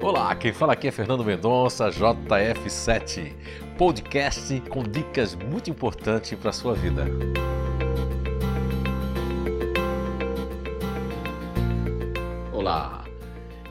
Olá, 0.00 0.32
quem 0.36 0.52
fala 0.52 0.74
aqui 0.74 0.86
é 0.86 0.92
Fernando 0.92 1.24
Mendonça, 1.24 1.88
JF7, 1.88 3.34
podcast 3.76 4.60
com 4.68 4.84
dicas 4.84 5.34
muito 5.34 5.70
importantes 5.70 6.38
para 6.38 6.50
a 6.50 6.52
sua 6.52 6.72
vida. 6.72 7.04
Olá, 12.52 13.04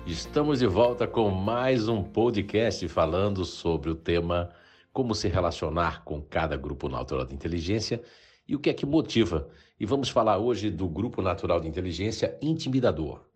estamos 0.06 0.60
de 0.60 0.68
volta 0.68 1.08
com 1.08 1.30
mais 1.30 1.88
um 1.88 2.04
podcast 2.04 2.86
falando 2.90 3.46
sobre 3.46 3.90
o 3.90 3.96
tema 3.96 4.50
como 4.92 5.16
se 5.16 5.30
relacionar 5.30 6.04
com 6.04 6.22
cada 6.22 6.58
grupo 6.58 6.90
natural 6.90 7.26
de 7.26 7.34
inteligência 7.34 8.04
e 8.46 8.54
o 8.54 8.60
que 8.60 8.70
é 8.70 8.74
que 8.74 8.86
motiva. 8.86 9.48
E 9.80 9.86
vamos 9.86 10.10
falar 10.10 10.38
hoje 10.38 10.70
do 10.70 10.90
grupo 10.90 11.22
natural 11.22 11.62
de 11.62 11.70
inteligência 11.70 12.38
intimidador. 12.42 13.27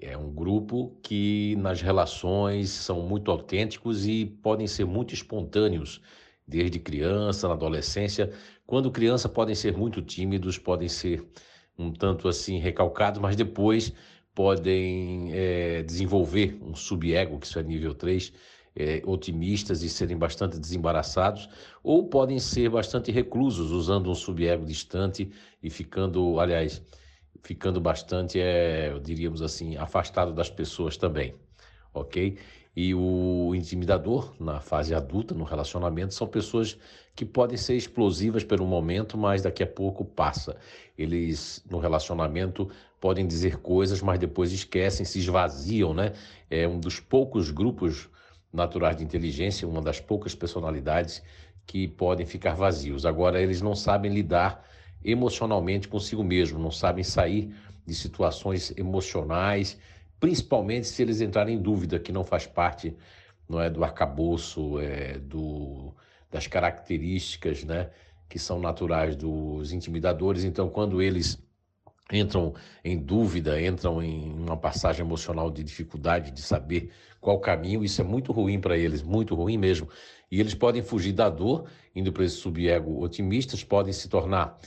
É 0.00 0.16
um 0.16 0.32
grupo 0.32 0.98
que 1.02 1.54
nas 1.56 1.82
relações 1.82 2.70
são 2.70 3.02
muito 3.02 3.30
autênticos 3.30 4.06
e 4.06 4.24
podem 4.24 4.66
ser 4.66 4.86
muito 4.86 5.12
espontâneos, 5.12 6.00
desde 6.46 6.78
criança, 6.78 7.46
na 7.46 7.54
adolescência. 7.54 8.32
Quando 8.66 8.90
criança 8.90 9.28
podem 9.28 9.54
ser 9.54 9.76
muito 9.76 10.00
tímidos, 10.00 10.58
podem 10.58 10.88
ser 10.88 11.24
um 11.78 11.92
tanto 11.92 12.28
assim 12.28 12.58
recalcados, 12.58 13.20
mas 13.20 13.36
depois 13.36 13.92
podem 14.34 15.30
é, 15.32 15.82
desenvolver 15.82 16.58
um 16.62 16.74
subego, 16.74 17.38
que 17.38 17.46
isso 17.46 17.58
é 17.58 17.62
nível 17.62 17.94
3, 17.94 18.32
é, 18.74 19.02
otimistas 19.04 19.82
e 19.82 19.88
serem 19.90 20.16
bastante 20.16 20.58
desembaraçados, 20.58 21.48
ou 21.82 22.08
podem 22.08 22.38
ser 22.38 22.70
bastante 22.70 23.10
reclusos, 23.10 23.70
usando 23.70 24.10
um 24.10 24.14
subego 24.14 24.64
distante 24.64 25.30
e 25.62 25.68
ficando, 25.68 26.40
aliás, 26.40 26.82
ficando 27.42 27.80
bastante, 27.80 28.40
é, 28.40 28.98
diríamos 29.02 29.42
assim, 29.42 29.76
afastado 29.76 30.32
das 30.32 30.50
pessoas 30.50 30.96
também, 30.96 31.34
ok? 31.92 32.38
E 32.76 32.94
o 32.94 33.52
intimidador, 33.54 34.34
na 34.38 34.60
fase 34.60 34.94
adulta, 34.94 35.34
no 35.34 35.44
relacionamento, 35.44 36.14
são 36.14 36.26
pessoas 36.26 36.78
que 37.16 37.24
podem 37.24 37.56
ser 37.56 37.74
explosivas 37.74 38.44
por 38.44 38.60
um 38.60 38.66
momento, 38.66 39.18
mas 39.18 39.42
daqui 39.42 39.62
a 39.62 39.66
pouco 39.66 40.04
passa. 40.04 40.56
Eles, 40.96 41.64
no 41.68 41.78
relacionamento, 41.78 42.70
podem 43.00 43.26
dizer 43.26 43.56
coisas, 43.56 44.00
mas 44.00 44.18
depois 44.18 44.52
esquecem, 44.52 45.04
se 45.04 45.18
esvaziam, 45.18 45.92
né? 45.92 46.12
É 46.48 46.66
um 46.68 46.78
dos 46.78 47.00
poucos 47.00 47.50
grupos 47.50 48.08
naturais 48.52 48.96
de 48.96 49.04
inteligência, 49.04 49.66
uma 49.66 49.82
das 49.82 50.00
poucas 50.00 50.34
personalidades 50.34 51.22
que 51.66 51.88
podem 51.88 52.24
ficar 52.24 52.54
vazios. 52.54 53.04
Agora, 53.04 53.40
eles 53.40 53.60
não 53.60 53.74
sabem 53.74 54.12
lidar 54.12 54.64
emocionalmente 55.04 55.88
consigo 55.88 56.22
mesmo, 56.22 56.58
não 56.58 56.70
sabem 56.70 57.04
sair 57.04 57.54
de 57.86 57.94
situações 57.94 58.72
emocionais, 58.76 59.78
principalmente 60.18 60.86
se 60.86 61.02
eles 61.02 61.20
entrarem 61.20 61.56
em 61.56 61.62
dúvida, 61.62 61.98
que 61.98 62.12
não 62.12 62.24
faz 62.24 62.46
parte 62.46 62.94
não 63.48 63.60
é, 63.60 63.68
do 63.68 63.82
arcabouço, 63.82 64.78
é, 64.78 65.18
do, 65.18 65.92
das 66.30 66.46
características 66.46 67.64
né, 67.64 67.90
que 68.28 68.38
são 68.38 68.60
naturais 68.60 69.16
dos 69.16 69.72
intimidadores. 69.72 70.44
Então, 70.44 70.68
quando 70.68 71.02
eles 71.02 71.42
entram 72.12 72.54
em 72.84 72.96
dúvida, 72.96 73.60
entram 73.60 74.02
em 74.02 74.32
uma 74.32 74.56
passagem 74.56 75.04
emocional 75.04 75.50
de 75.50 75.64
dificuldade 75.64 76.30
de 76.30 76.40
saber 76.40 76.90
qual 77.20 77.38
caminho, 77.40 77.84
isso 77.84 78.00
é 78.00 78.04
muito 78.04 78.32
ruim 78.32 78.60
para 78.60 78.76
eles, 78.76 79.02
muito 79.02 79.34
ruim 79.34 79.58
mesmo. 79.58 79.88
E 80.30 80.40
eles 80.40 80.54
podem 80.54 80.82
fugir 80.82 81.12
da 81.12 81.28
dor, 81.28 81.66
indo 81.94 82.12
para 82.12 82.24
esse 82.24 82.36
subego 82.36 83.02
otimistas, 83.02 83.64
podem 83.64 83.92
se 83.92 84.08
tornar 84.08 84.58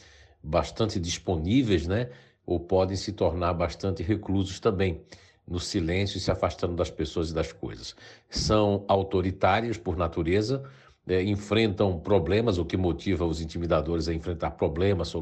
bastante 0.44 1.00
disponíveis, 1.00 1.88
né? 1.88 2.10
Ou 2.46 2.60
podem 2.60 2.98
se 2.98 3.14
tornar 3.14 3.54
bastante 3.54 4.04
reclusos 4.04 4.60
também, 4.60 5.02
no 5.48 5.60
silêncio 5.60 6.18
e 6.18 6.20
se 6.20 6.30
afastando 6.30 6.76
das 6.76 6.92
pessoas 6.92 7.30
e 7.30 7.34
das 7.34 7.54
coisas. 7.54 7.96
São 8.30 8.84
autoritários 8.88 9.78
por 9.78 9.96
natureza, 9.96 10.64
é, 11.08 11.22
enfrentam 11.24 12.00
problemas, 12.00 12.58
o 12.58 12.66
que 12.66 12.78
motiva 12.78 13.26
os 13.26 13.42
intimidadores 13.42 14.08
a 14.08 14.14
enfrentar 14.14 14.52
problemas, 14.52 15.14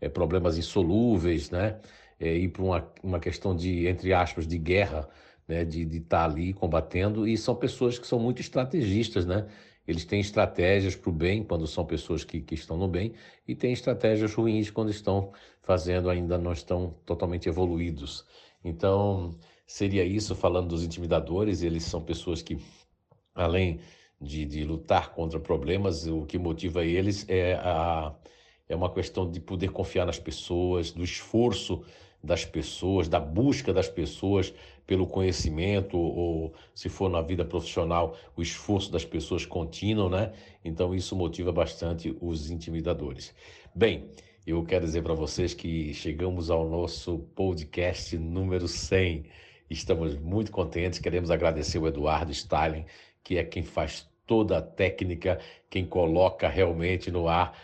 é, 0.00 0.08
problemas 0.08 0.58
insolúveis, 0.58 1.50
né? 1.50 1.78
É, 2.20 2.34
ir 2.36 2.48
para 2.48 2.62
uma, 2.62 2.92
uma 3.02 3.20
questão 3.20 3.54
de, 3.54 3.86
entre 3.86 4.12
aspas, 4.12 4.46
de 4.46 4.58
guerra, 4.58 5.08
né? 5.46 5.64
de 5.64 5.82
estar 5.82 6.18
tá 6.18 6.24
ali 6.24 6.52
combatendo, 6.52 7.28
e 7.28 7.36
são 7.36 7.54
pessoas 7.54 7.98
que 7.98 8.06
são 8.06 8.18
muito 8.18 8.40
estrategistas, 8.40 9.24
né? 9.24 9.46
Eles 9.88 10.04
têm 10.04 10.20
estratégias 10.20 10.94
para 10.94 11.08
o 11.08 11.12
bem 11.12 11.42
quando 11.42 11.66
são 11.66 11.82
pessoas 11.86 12.22
que, 12.22 12.42
que 12.42 12.54
estão 12.54 12.76
no 12.76 12.86
bem 12.86 13.14
e 13.46 13.54
têm 13.54 13.72
estratégias 13.72 14.34
ruins 14.34 14.70
quando 14.70 14.90
estão 14.90 15.32
fazendo 15.62 16.10
ainda 16.10 16.36
não 16.36 16.52
estão 16.52 16.94
totalmente 17.06 17.48
evoluídos. 17.48 18.26
Então, 18.62 19.34
seria 19.66 20.04
isso 20.04 20.34
falando 20.34 20.68
dos 20.68 20.84
intimidadores, 20.84 21.62
eles 21.62 21.84
são 21.84 22.02
pessoas 22.02 22.42
que, 22.42 22.58
além 23.34 23.80
de, 24.20 24.44
de 24.44 24.62
lutar 24.62 25.14
contra 25.14 25.40
problemas, 25.40 26.06
o 26.06 26.26
que 26.26 26.36
motiva 26.36 26.84
eles 26.84 27.24
é, 27.26 27.54
a, 27.54 28.14
é 28.68 28.76
uma 28.76 28.92
questão 28.92 29.30
de 29.30 29.40
poder 29.40 29.70
confiar 29.70 30.04
nas 30.04 30.18
pessoas, 30.18 30.90
do 30.92 31.02
esforço 31.02 31.82
das 32.22 32.44
pessoas, 32.44 33.08
da 33.08 33.20
busca 33.20 33.72
das 33.72 33.88
pessoas 33.88 34.52
pelo 34.88 35.06
conhecimento, 35.06 35.98
ou 35.98 36.54
se 36.74 36.88
for 36.88 37.10
na 37.10 37.20
vida 37.20 37.44
profissional, 37.44 38.16
o 38.34 38.40
esforço 38.40 38.90
das 38.90 39.04
pessoas 39.04 39.44
contínuo, 39.44 40.08
né? 40.08 40.32
Então 40.64 40.94
isso 40.94 41.14
motiva 41.14 41.52
bastante 41.52 42.16
os 42.22 42.50
intimidadores. 42.50 43.34
Bem, 43.74 44.08
eu 44.46 44.64
quero 44.64 44.86
dizer 44.86 45.02
para 45.02 45.12
vocês 45.12 45.52
que 45.52 45.92
chegamos 45.92 46.50
ao 46.50 46.66
nosso 46.66 47.18
podcast 47.36 48.16
número 48.16 48.66
100. 48.66 49.26
Estamos 49.68 50.18
muito 50.18 50.50
contentes, 50.50 50.98
queremos 50.98 51.30
agradecer 51.30 51.78
o 51.78 51.86
Eduardo 51.86 52.32
Stalin, 52.32 52.86
que 53.22 53.36
é 53.36 53.44
quem 53.44 53.62
faz 53.62 54.08
toda 54.26 54.56
a 54.56 54.62
técnica, 54.62 55.38
quem 55.68 55.84
coloca 55.84 56.48
realmente 56.48 57.10
no 57.10 57.28
ar 57.28 57.54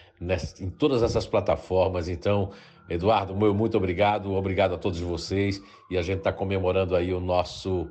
em 0.61 0.71
todas 0.71 1.03
essas 1.03 1.27
plataformas. 1.27 2.09
Então, 2.09 2.51
Eduardo, 2.89 3.35
meu 3.37 3.55
muito 3.55 3.77
obrigado, 3.77 4.33
obrigado 4.33 4.75
a 4.75 4.79
todos 4.79 5.01
vocês. 5.01 5.62
E 5.91 5.97
a 5.97 6.03
gente 6.03 6.19
está 6.19 6.33
comemorando 6.33 6.95
aí 6.95 7.12
o 7.12 7.21
nosso 7.21 7.91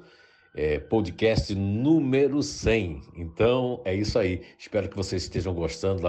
é, 0.55 0.79
podcast 0.79 1.53
número 1.55 2.43
100. 2.43 3.01
Então 3.15 3.81
é 3.85 3.95
isso 3.95 4.19
aí. 4.19 4.41
Espero 4.57 4.87
que 4.87 4.95
vocês 4.95 5.23
estejam 5.23 5.53
gostando 5.53 6.01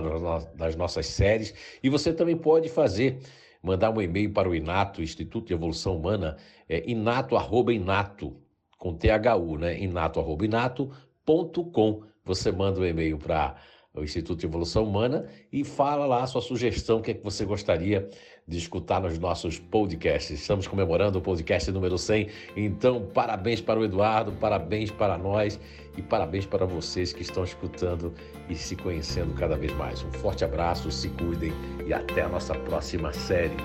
das 0.54 0.76
nossas 0.76 1.06
séries. 1.06 1.54
E 1.82 1.88
você 1.88 2.12
também 2.12 2.36
pode 2.36 2.68
fazer, 2.68 3.18
mandar 3.62 3.90
um 3.90 4.00
e-mail 4.00 4.32
para 4.32 4.48
o 4.48 4.54
Inato, 4.54 5.02
Instituto 5.02 5.48
de 5.48 5.54
Evolução 5.54 5.96
Humana, 5.96 6.36
é 6.68 6.88
inato, 6.88 7.36
arroba, 7.36 7.72
inato, 7.72 8.36
com 8.78 8.94
THU, 8.94 9.58
né? 9.58 9.78
Inato, 9.78 10.20
arroba, 10.20 10.44
inato.com. 10.44 12.02
Você 12.24 12.50
manda 12.52 12.80
um 12.80 12.86
e-mail 12.86 13.18
para 13.18 13.56
o 13.94 14.02
Instituto 14.02 14.40
de 14.40 14.46
Evolução 14.46 14.84
Humana, 14.84 15.26
e 15.52 15.62
fala 15.62 16.04
lá 16.04 16.24
a 16.24 16.26
sua 16.26 16.42
sugestão, 16.42 16.98
o 16.98 17.02
que 17.02 17.12
é 17.12 17.14
que 17.14 17.22
você 17.22 17.44
gostaria 17.44 18.08
de 18.46 18.58
escutar 18.58 19.00
nos 19.00 19.18
nossos 19.18 19.58
podcasts. 19.58 20.40
Estamos 20.40 20.66
comemorando 20.66 21.18
o 21.18 21.22
podcast 21.22 21.70
número 21.70 21.96
100, 21.96 22.28
então 22.56 23.06
parabéns 23.14 23.60
para 23.60 23.78
o 23.78 23.84
Eduardo, 23.84 24.32
parabéns 24.32 24.90
para 24.90 25.16
nós 25.16 25.60
e 25.96 26.02
parabéns 26.02 26.44
para 26.44 26.66
vocês 26.66 27.12
que 27.12 27.22
estão 27.22 27.44
escutando 27.44 28.12
e 28.50 28.54
se 28.56 28.74
conhecendo 28.74 29.32
cada 29.34 29.56
vez 29.56 29.72
mais. 29.74 30.02
Um 30.02 30.10
forte 30.12 30.44
abraço, 30.44 30.90
se 30.90 31.08
cuidem 31.10 31.52
e 31.86 31.94
até 31.94 32.22
a 32.22 32.28
nossa 32.28 32.54
próxima 32.54 33.12
série. 33.12 33.56